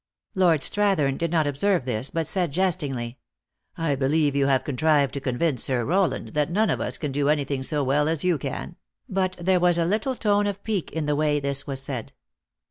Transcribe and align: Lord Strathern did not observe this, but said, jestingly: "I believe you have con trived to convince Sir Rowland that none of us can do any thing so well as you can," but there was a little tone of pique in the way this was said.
Lord 0.33 0.61
Strathern 0.61 1.15
did 1.19 1.29
not 1.29 1.45
observe 1.45 1.85
this, 1.85 2.09
but 2.09 2.25
said, 2.25 2.51
jestingly: 2.51 3.19
"I 3.77 3.93
believe 3.93 4.35
you 4.35 4.47
have 4.47 4.63
con 4.63 4.75
trived 4.75 5.11
to 5.11 5.21
convince 5.21 5.63
Sir 5.63 5.85
Rowland 5.85 6.29
that 6.29 6.49
none 6.49 6.71
of 6.71 6.81
us 6.81 6.97
can 6.97 7.11
do 7.11 7.29
any 7.29 7.43
thing 7.43 7.61
so 7.61 7.83
well 7.83 8.09
as 8.09 8.23
you 8.23 8.39
can," 8.39 8.77
but 9.07 9.35
there 9.39 9.59
was 9.59 9.77
a 9.77 9.85
little 9.85 10.15
tone 10.15 10.47
of 10.47 10.63
pique 10.63 10.91
in 10.91 11.05
the 11.05 11.15
way 11.15 11.39
this 11.39 11.67
was 11.67 11.83
said. 11.83 12.13